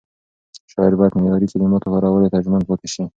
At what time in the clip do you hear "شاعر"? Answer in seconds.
0.71-0.93